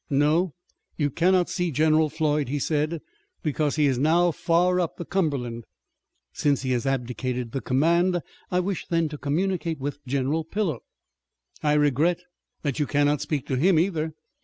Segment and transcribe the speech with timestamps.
[0.09, 0.55] "No,
[0.97, 3.01] you cannot see General Floyd," he said,
[3.43, 5.63] "because he is now far up the Cumberland."
[6.33, 8.19] "Since he has abdicated the command
[8.49, 10.79] I wish then to communicate with General Pillow."
[11.61, 12.17] "I regret
[12.63, 14.15] that you cannot speak to him either.